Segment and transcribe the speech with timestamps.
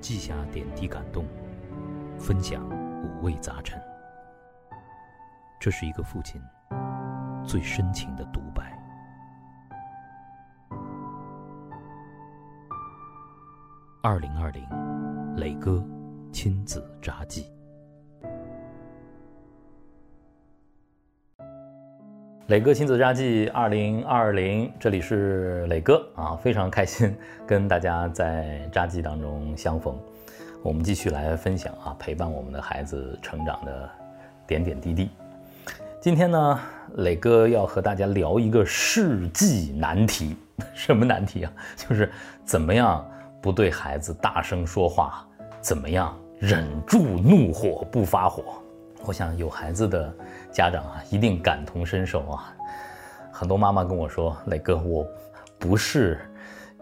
[0.00, 1.26] 记下点滴感动，
[2.18, 2.66] 分享
[3.02, 3.80] 五味杂陈。
[5.60, 6.40] 这是一个父亲
[7.46, 8.76] 最深情的独白。
[14.02, 14.66] 二零二零，
[15.36, 15.84] 磊哥
[16.32, 17.52] 亲子札记。
[22.50, 29.96] 磊哥亲子札记二零二零，这里是磊哥啊，非常开心跟大家在札记当中相逢。
[30.60, 33.88] 我们继续来分享啊，陪伴我们的孩子成长的
[34.48, 35.10] 点点滴滴。
[36.00, 36.60] 今天呢，
[36.96, 40.36] 磊哥要和大家聊一个世纪难题，
[40.74, 41.52] 什么难题啊？
[41.76, 42.10] 就是
[42.44, 43.08] 怎么样
[43.40, 45.24] 不对孩子大声说话，
[45.60, 48.60] 怎么样忍住怒火不发火。
[49.04, 50.12] 我想有孩子的
[50.52, 52.54] 家长啊，一定感同身受啊。
[53.32, 55.06] 很多妈妈跟我说：“磊哥，我
[55.58, 56.20] 不是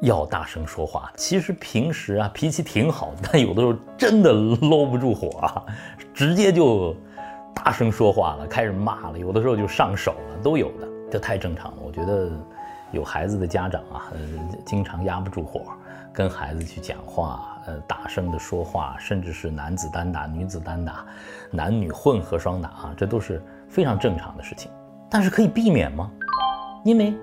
[0.01, 5.65] 要大声说话，其实平时啊脾气挺好，但有的时候真的搂不住火啊，
[6.13, 6.97] 直接就
[7.55, 11.79] 大声说话了，开始骂了，有的时候就上手了，都有的，这太正常了。
[11.85, 12.29] 我觉得
[12.91, 14.13] 有孩子的家长啊，
[14.67, 15.63] 经常压不住火，
[16.13, 21.05] 跟孩子去讲话。”呃，大声的说话，甚至是男子单打、女子单打、
[21.51, 24.71] 男女混合双打啊，这都是非常正常的事情。
[25.11, 26.11] 但是可以避免吗？
[26.83, 27.15] 因为，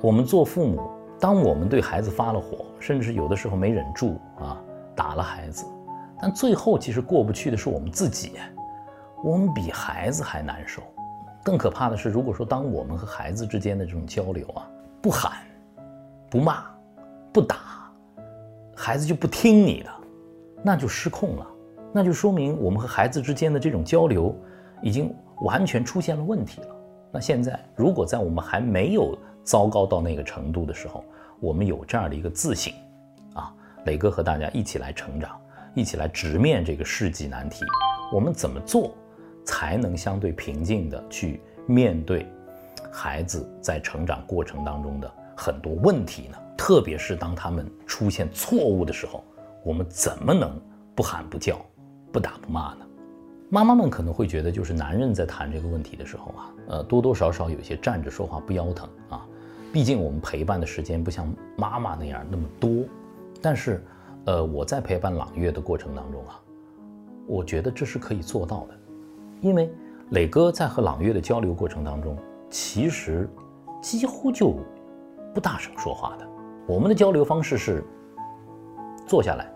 [0.00, 4.56] 我们做父母，当我们对孩子发了火，甚至有的时候没忍住啊，
[4.94, 5.66] 打了孩子，
[6.18, 8.32] 但最后其实过不去的是我们自己，
[9.22, 10.82] 我们比孩子还难受。
[11.44, 14.66] 更可怕的是，如果说当我们和孩子之间的这种交流啊，
[15.02, 15.32] 不喊、
[16.30, 16.64] 不骂、
[17.34, 17.87] 不打。
[18.80, 19.90] 孩子就不听你的，
[20.62, 21.46] 那就失控了，
[21.92, 24.32] 那就说明我们和孩子之间的这种交流
[24.80, 26.68] 已经完全出现了问题了。
[27.10, 31.02] 那现在，如果在我们还没有糟糕到那个程度的时候，
[31.40, 32.72] 我们有这样的一个自省，
[33.34, 33.52] 啊，
[33.84, 35.36] 磊哥和大家一起来成长，
[35.74, 37.64] 一起来直面这个世纪难题，
[38.12, 38.94] 我们怎么做
[39.44, 42.24] 才能相对平静的去面对
[42.92, 46.36] 孩子在成长过程当中的很多问题呢？
[46.56, 49.22] 特别是当他们出现错误的时候，
[49.64, 50.60] 我们怎么能
[50.96, 51.64] 不喊不叫、
[52.10, 52.84] 不打不骂呢？
[53.48, 59.24] 妈妈们可能会觉得，就是男人在谈这个问题的时候啊，呃，多多少少有些站着说话不腰疼啊。
[59.72, 62.84] 毕竟我们陪伴的时间不像妈妈那样那么多。
[63.40, 63.80] 但是，
[64.24, 66.40] 呃，我在陪伴朗月的过程当中啊，
[67.28, 68.74] 我觉得这是可以做到的，
[69.40, 69.70] 因为
[70.10, 72.18] 磊哥在和朗月的交流过程当中，
[72.50, 73.30] 其实
[73.80, 74.56] 几乎就
[75.34, 76.26] 不大声说话的。
[76.66, 77.84] 我们的交流方式是
[79.06, 79.50] 坐下来，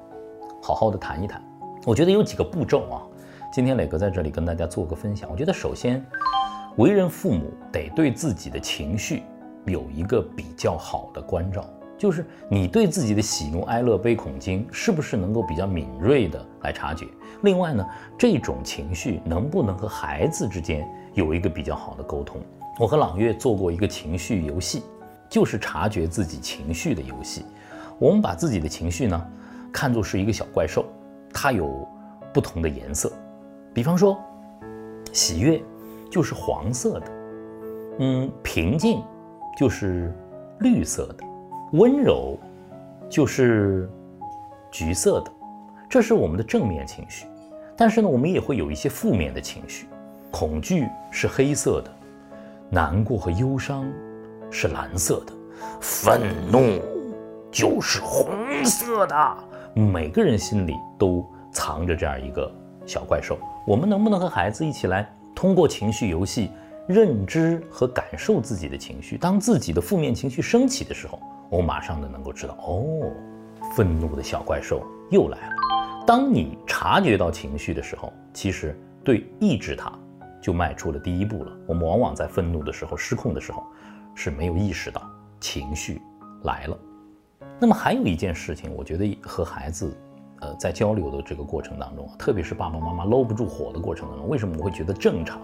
[0.62, 1.42] 好好的谈一谈。
[1.84, 3.02] 我觉得有几个步骤啊，
[3.52, 5.28] 今天磊哥在这里跟大家做个分享。
[5.30, 6.04] 我觉得首先，
[6.76, 9.22] 为人父母得对自己的情绪
[9.66, 11.64] 有一个比较好的关照，
[11.98, 17.06] 就是你对自己的喜怒哀乐悲恐惊是不是能够比较敏锐的来察觉。
[17.42, 22.40] 另外呢，这种情绪能不能和孩子之间有一个比较好的沟通？
[22.78, 24.82] 我和朗月做过一个情绪游戏。
[25.32, 27.46] 就是察觉自己情绪的游戏。
[27.98, 29.30] 我们把自己的情绪呢，
[29.72, 30.84] 看作是一个小怪兽，
[31.32, 31.88] 它有
[32.34, 33.10] 不同的颜色。
[33.72, 34.22] 比方说，
[35.10, 35.62] 喜悦
[36.10, 37.06] 就是黄色的，
[38.00, 39.02] 嗯，平静
[39.56, 40.14] 就是
[40.60, 41.24] 绿色的，
[41.72, 42.38] 温柔
[43.08, 43.88] 就是
[44.70, 45.32] 橘色的。
[45.88, 47.24] 这是我们的正面情绪。
[47.74, 49.86] 但是呢，我们也会有一些负面的情绪。
[50.30, 51.90] 恐惧是黑色的，
[52.68, 53.90] 难过和忧伤。
[54.52, 55.32] 是蓝色的，
[55.80, 56.20] 愤
[56.52, 56.78] 怒
[57.50, 58.28] 就是红
[58.64, 59.36] 色的。
[59.74, 62.52] 每个人心里都藏着这样一个
[62.84, 63.38] 小怪兽。
[63.66, 66.50] 我们能不能和孩子一起来，通过情绪游戏，
[66.86, 69.16] 认知和感受自己的情绪？
[69.16, 73.10] 当自己的负面情绪升起的时候，我马上的能够知道，哦，
[73.74, 75.54] 愤怒的小怪兽又来了。
[76.06, 79.90] 当你察觉到情绪的时候，其实对抑制它
[80.42, 81.52] 就迈出了第一步了。
[81.66, 83.64] 我们往往在愤怒的时候、失控的时候。
[84.14, 85.02] 是没有意识到
[85.40, 86.00] 情绪
[86.44, 86.78] 来了。
[87.58, 89.96] 那么还有一件事情，我觉得和孩子，
[90.40, 95.40] 呃，在交流的这个过程当中，特别是爸爸妈妈搂不住火的过程当中，为什么我会觉得正常？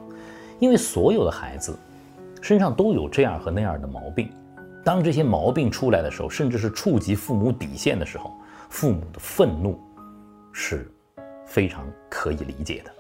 [0.59, 1.79] 因为所有的孩子
[2.43, 4.29] 身上都有这样和那样的毛病。
[4.85, 8.33] 当这些毛病出来的时候，甚至是触及父母底线的时候，
[8.69, 9.79] 父母的愤怒
[10.53, 10.91] 是
[11.47, 12.91] 非常可以理解的。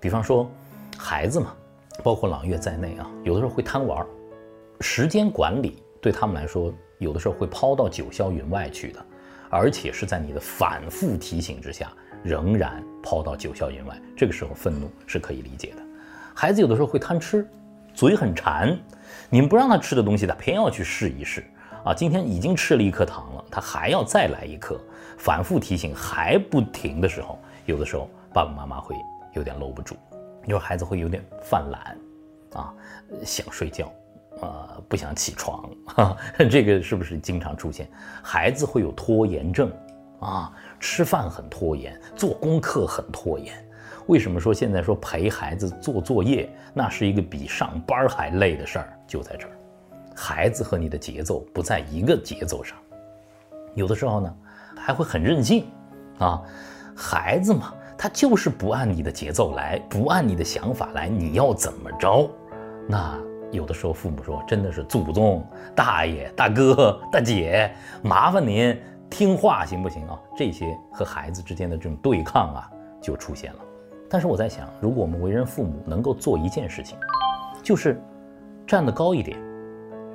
[0.00, 0.50] 比方说，
[0.96, 1.54] 孩子嘛，
[2.02, 4.06] 包括朗月在内啊，有的时候会贪玩。
[4.82, 9.00] 时间管理对他们来说，有的时候会抛到九霄云外去的，
[9.48, 11.92] 而且是在你的反复提醒之下，
[12.22, 13.96] 仍然抛到九霄云外。
[14.16, 15.82] 这个时候愤怒是可以理解的。
[16.34, 17.48] 孩子有的时候会贪吃，
[17.94, 18.76] 嘴很馋，
[19.30, 21.44] 你们不让他吃的东西，他偏要去试一试。
[21.84, 24.80] 啊，今天已经吃了一颗糖了，他还要再来一颗，
[25.18, 28.94] 反复提醒还不停的时候，有的时候爸爸妈妈会
[29.32, 29.96] 有点搂不住，
[30.46, 31.98] 有孩子会有点犯懒，
[32.52, 32.72] 啊，
[33.24, 33.92] 想睡觉，
[34.40, 36.16] 呃，不想起床，哈，
[36.50, 37.88] 这个是不是经常出现？
[38.22, 39.70] 孩子会有拖延症，
[40.20, 43.52] 啊，吃饭很拖延，做功课很拖延。
[44.06, 48.92] 为什么说现在说陪孩子做作业，那是一个比上班还累的事儿？
[49.06, 49.52] 就在这儿，
[50.16, 52.76] 孩子和你的节奏不在一个节奏上，
[53.74, 54.36] 有的时候呢，
[54.76, 55.66] 还会很任性，
[56.18, 56.42] 啊，
[56.96, 62.28] 孩子嘛，他就是不按你的节奏来，不按你的想法来，你要怎么着？
[62.88, 63.16] 那
[63.52, 65.46] 有的时候父母说，真的是祖宗、
[65.76, 67.70] 大爷、大哥、大姐，
[68.02, 68.76] 麻烦您
[69.10, 70.18] 听话行不行啊？
[70.34, 72.70] 这些和孩子之间的这种对抗啊，
[73.00, 73.58] 就出现了。
[74.08, 76.98] 但是我在想，如果我们为人父母能够做一件事情，
[77.62, 78.02] 就是
[78.66, 79.38] 站得高一点，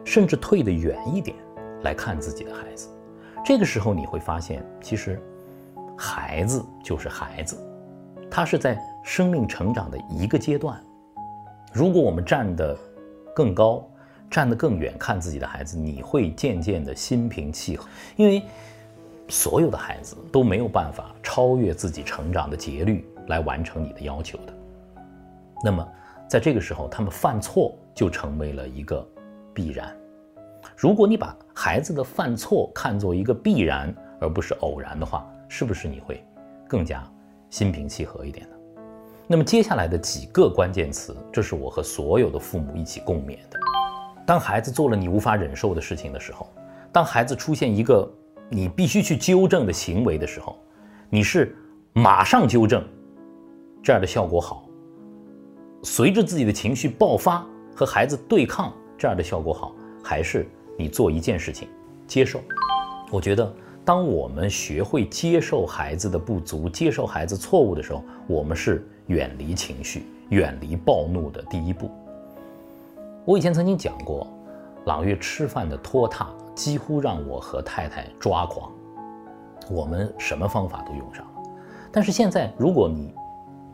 [0.04, 1.38] 甚至退得远一点
[1.84, 2.90] 来看自己的孩子，
[3.46, 5.22] 这个时候你会发现，其实
[5.96, 7.56] 孩子就是孩子，
[8.32, 10.80] 他是在生命成长的一个阶段。
[11.74, 12.76] 如果我们站得
[13.38, 13.88] 更高，
[14.32, 18.42] 站得更远看自己的孩子，你会渐渐的心平气和，因为
[19.30, 23.06] 所有的孩子都没有办法超越自己成长的节律。
[23.28, 24.54] 来完成你的要求的，
[25.62, 25.86] 那么
[26.30, 29.06] 在这个时候，他们犯错就成为了一个
[29.54, 29.94] 必然。
[30.78, 36.26] 如果你把孩子的犯错看作一个必然而不是偶然的话，是不是你会
[36.70, 37.04] 更加
[37.50, 38.56] 心平气和一点呢？
[39.30, 43.60] 那么接下来的几个关键词，这是我和所有的父母一起共勉的。
[44.26, 46.48] 当孩子做了你无法忍受的事情的时候，
[46.94, 48.10] 当孩子出现一个
[48.50, 50.58] 你必须去纠正的行为的时候，
[51.10, 51.54] 你是
[51.92, 52.82] 马上纠正。
[53.84, 54.66] 这样的效果好，
[55.84, 57.46] 随着自己的情绪爆发
[57.76, 60.48] 和孩子对抗，这样的效果好，还是
[60.78, 61.68] 你做一件事情，
[62.06, 62.42] 接受。
[63.12, 63.54] 我觉得，
[63.88, 71.90] 当我们学会接受孩子的不足，接受孩子错误的时候，我们是远离情绪、远离暴怒的第一步。
[73.24, 74.28] 我以前曾经讲过，
[74.88, 78.70] 朗月吃饭的拖沓几乎让我和太太抓狂，
[79.72, 81.50] 我们什么方法都用上了。
[81.90, 83.14] 但是现在，如果你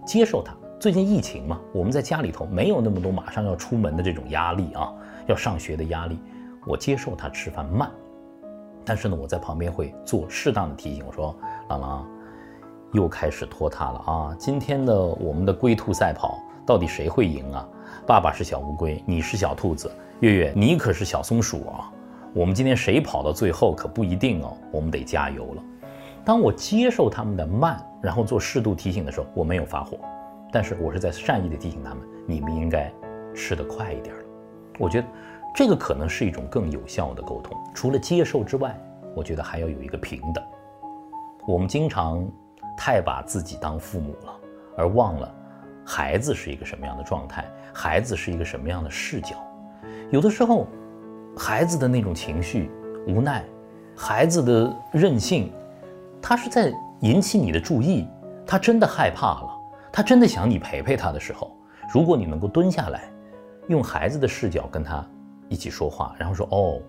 [0.06, 0.56] 接受它。
[0.80, 4.94] 最近疫情嘛，我们在家里头没有那么多马上要出门的这种压力啊，
[5.26, 6.20] 要上学的压力。
[6.68, 7.90] 我接受他吃饭慢，
[8.86, 11.04] 但是呢，我在旁边会做适当的提醒。
[11.06, 11.36] 我说
[11.70, 12.08] ：“朗朗，
[12.92, 14.36] 又开始拖沓了啊！
[14.38, 17.68] 今天的我们的龟兔赛跑，到底谁会赢啊？
[18.06, 21.92] 爸爸是小乌龟，你是小兔子，月月你可是小松鼠啊！
[22.34, 25.64] 我们今天谁跑到最后可不一定哦，我们得加油了。”
[26.26, 29.98] 当我接受他们的慢，然后做适度提醒的时候，我没有发火，
[30.52, 32.90] 但是我是在善意的提醒他们，你们应该
[33.34, 34.22] 吃得快一点了。
[34.80, 35.08] 我觉得
[35.54, 37.56] 这个可能是一种更有效的沟通。
[37.74, 38.76] 除了接受之外，
[39.16, 40.44] 我觉得还要有一个平等。
[41.48, 42.28] 我们经常
[42.78, 44.40] 太把自己当父母了，
[44.78, 45.32] 而忘了
[45.86, 49.36] 孩子是一个什么样的状态，孩子是一个什么样的视角。
[50.10, 50.68] 有的时候，
[51.38, 52.72] 孩子的那种情绪、
[53.08, 53.44] 无奈，
[53.96, 55.52] 孩子的任性。
[56.22, 58.08] 他是在引起你的注意，
[58.48, 59.50] 他真的害怕了，
[59.92, 61.52] 他真的想你陪陪他的时候，
[61.94, 63.12] 如果你能够蹲下来，
[63.68, 65.06] 用孩子的视角跟他
[65.54, 66.82] 一起说话，然后说：“哦，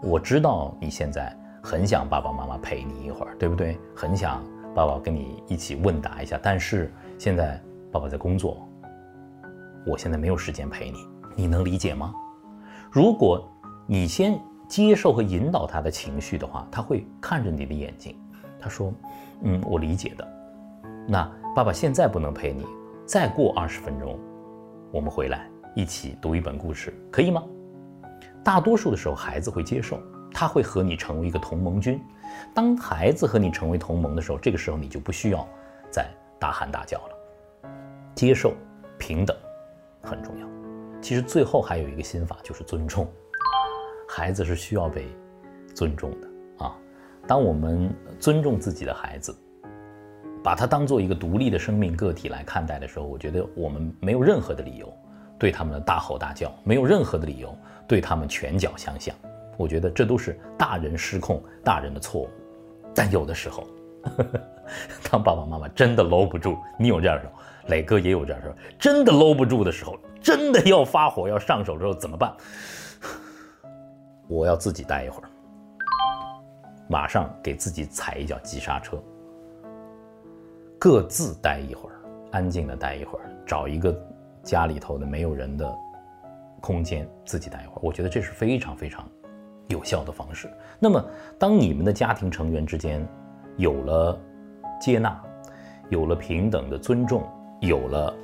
[0.00, 3.76] 我知道你现在很想爸爸妈妈陪你一会儿，对不对？
[3.92, 4.40] 很想
[4.72, 7.60] 爸爸跟你一起问答一下，但是现在
[7.90, 8.68] 爸爸在工作，
[9.84, 10.98] 我现在没有时间陪你，
[11.34, 12.14] 你能理解吗？
[12.88, 13.44] 如果
[13.84, 14.38] 你先
[14.68, 18.16] 接受和引导他的情绪的话，他会看着你的眼睛。”
[18.60, 18.92] 他说
[19.42, 20.24] ：“嗯，我理解的。
[21.08, 22.64] 那爸爸现在不能陪你，
[23.04, 24.16] 再过二十分钟，
[24.92, 27.42] 我们回来一起读一本故事，可以吗？”
[28.44, 29.98] 大多数的时候，孩子会接受，
[30.30, 31.98] 他会和你成为一个同盟军。
[32.52, 35.48] 当孩子和你成为同盟的时候，这个时候你就不需要
[35.90, 36.08] 再
[36.38, 37.70] 大喊大叫了。
[38.14, 38.52] 接受、
[38.98, 39.34] 平等
[40.02, 40.46] 很重要。
[41.00, 43.10] 其实最后还有一个心法，就是尊重。
[44.08, 45.08] 孩子是需要被
[45.74, 46.76] 尊重的啊。
[47.26, 49.34] 当我们尊重自己的孩子，
[50.42, 54.92] 把他当做一个独立的生命个体来看待的时候，我觉得我们没有任何的理由
[55.38, 59.14] 对他们的大吼大叫，没有任何的理由对他们拳脚相向。
[59.56, 62.30] 我觉得这都是大人失控、大人的错误。
[62.94, 63.66] 但有的时候，
[65.10, 72.32] 当爸爸妈妈真的搂不住，你有这样的时候，磊哥也有这样的时候，真的搂不住的时候，真的要发火、要上手之后怎么办？
[74.26, 75.28] 我要自己待一会儿。
[76.88, 79.02] 马上给自己踩一脚急刹车，
[80.78, 81.94] 各自待一会儿，
[82.30, 83.92] 安静的待一会儿，找一个
[84.44, 85.74] 家里头的没有人的
[86.60, 87.80] 空间，自己待一会儿。
[87.82, 89.08] 我觉得这是非常非常
[89.68, 90.48] 有效的方式。
[90.78, 91.04] 那么，
[91.38, 93.06] 当你们的家庭成员之间
[93.56, 94.20] 有了
[94.80, 95.20] 接纳，
[95.88, 97.26] 有了平等的尊重，
[97.60, 98.14] 有了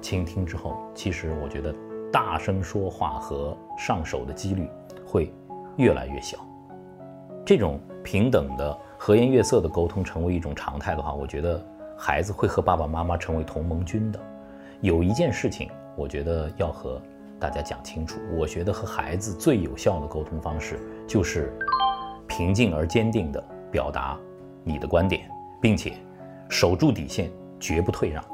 [0.00, 1.74] 倾听之后，其实我觉得
[2.12, 4.68] 大声说话和上手的几率
[5.06, 5.32] 会
[5.76, 6.38] 越来越小。
[7.44, 11.64] 这种平等的和颜悦色的沟通成为一种常态的话，我觉得
[11.96, 14.20] 孩子会和爸爸妈妈成为同盟军的。
[14.80, 17.00] 有一件事情，我觉得要和
[17.38, 18.18] 大家讲清楚。
[18.36, 21.52] 我觉得和孩子最有效的沟通方式就是
[22.26, 24.18] 平静而坚定地表达
[24.64, 25.92] 你的观点，并且
[26.48, 28.24] 守住底线，绝不退让。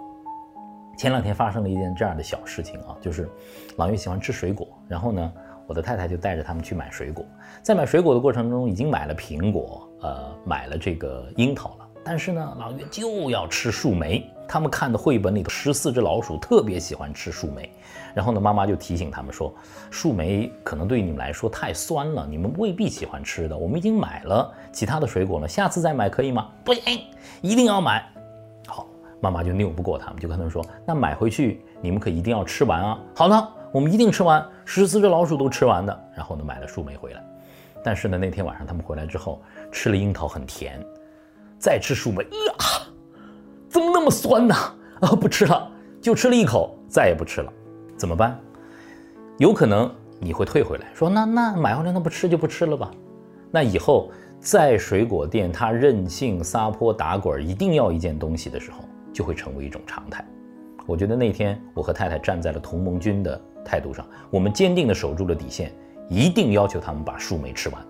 [0.96, 3.28] 前两天发生了一件这样的小事情啊，就是
[3.76, 5.32] 朗月喜欢吃水果，然后呢。
[5.68, 7.26] 我的太太就带着他们去买水果，
[7.60, 11.88] 在买水果的过程中，已经买了苹果，呃，买了这个樱桃了。
[12.04, 14.30] 但是呢，老岳就要吃树莓。
[14.48, 17.70] 他们看的绘本里的十四只老鼠特别喜欢吃树莓。
[18.14, 19.52] 然后呢，妈妈就提醒他们说，
[19.90, 23.56] 树莓可能对你们来说太酸了，你们未必喜欢吃的。
[23.56, 26.48] 我们已经买了其他的水果了，下次再买可以吗？
[26.64, 27.00] 不行，
[27.42, 28.06] 一定要买。
[28.66, 28.86] 好，
[29.20, 32.98] 妈妈就拗不过他们，就跟他们说，那买回去你们可一定要吃完啊。
[33.14, 33.48] 好的。
[33.72, 36.04] 我们一定吃完，十四只老鼠都吃完的。
[36.14, 37.22] 然后呢，买了树莓回来。
[37.84, 40.82] 但是呢，那天晚上他们回来之后，吃了樱桃很甜，
[41.58, 42.24] 再吃树莓，
[42.56, 42.85] 啊，
[43.76, 44.54] 怎么那么酸呢？
[45.04, 47.52] 啊，不吃了，就吃了一口，再也不吃了。
[47.94, 48.40] 怎么办？
[49.36, 52.90] 有可能你会退回来，说那那买回来那不吃就不吃了吧。
[53.50, 58.78] 那以后在水果店他任性撒泼打滚，一定要一件东西的时候，
[59.12, 60.26] 就会成为一种常态。
[60.86, 63.38] 我觉得那天我和太太站在了同盟军的。
[63.62, 65.72] 态度上，我们坚定地守住了底线，
[66.08, 67.84] 一定要求他们把树莓吃完，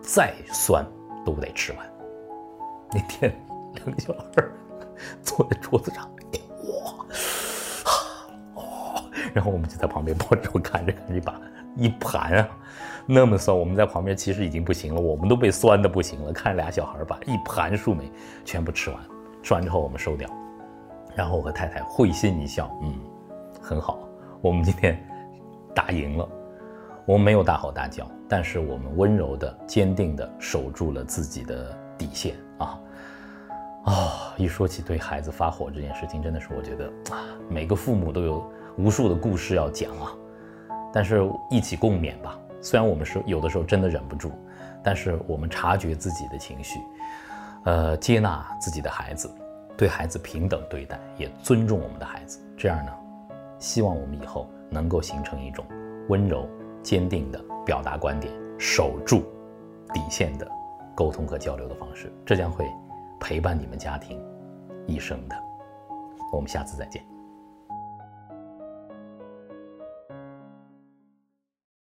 [0.00, 0.82] 再酸
[1.26, 1.80] 都得吃完。
[2.90, 3.30] 那天
[3.74, 4.42] 两个小孩
[5.22, 6.10] 坐在桌子上，
[6.64, 7.06] 哇，
[8.54, 9.04] 哦，
[9.34, 11.40] 然后我们就在旁边抱着看着看着，把
[11.76, 12.48] 一盘啊，
[13.06, 16.32] 那么酸，我们在旁边其实已经不行了，我们都被酸的不行了。
[16.32, 18.10] 看俩小孩把一盘树莓
[18.44, 18.98] 全部吃完，
[19.42, 20.28] 吃完之后我们收掉，
[21.14, 22.94] 然后我和太太会心一笑，嗯，
[23.60, 23.98] 很好，
[24.40, 24.98] 我们今天。
[25.72, 26.28] 打赢了，
[27.06, 32.76] 我们没有大吼大叫，但是我们温柔的、坚定的守住了自己的底线啊！
[33.84, 38.44] 啊，一说起对孩子发火这件事情，真的是我觉得啊，每个父母都有
[38.76, 40.12] 无数的故事要讲啊。
[40.92, 42.38] 但是一起共勉吧。
[42.60, 44.32] 虽然我们是有的时候真的忍不住，
[44.82, 46.80] 但是我们察觉自己的情绪，
[47.64, 49.30] 呃，接纳自己的孩子，
[49.76, 52.38] 对孩子平等对待，也尊重我们的孩子。
[52.56, 52.92] 这样呢，
[53.58, 54.48] 希望我们以后。
[54.72, 55.64] 能够形成一种
[56.08, 56.48] 温柔、
[56.80, 59.24] 坚定的表达观点、守住
[59.92, 60.48] 底线的
[60.94, 62.64] 沟通和交流的方式，这将会
[63.20, 64.18] 陪伴你们家庭
[64.86, 65.36] 一生的。
[66.32, 67.09] 我们下次再见。